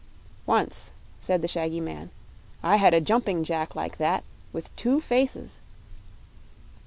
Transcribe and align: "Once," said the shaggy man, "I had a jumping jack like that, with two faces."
"Once," 0.47 0.93
said 1.19 1.43
the 1.43 1.47
shaggy 1.47 1.79
man, 1.79 2.09
"I 2.63 2.77
had 2.77 2.95
a 2.95 2.99
jumping 2.99 3.43
jack 3.43 3.75
like 3.75 3.99
that, 3.99 4.23
with 4.51 4.75
two 4.75 4.99
faces." 4.99 5.59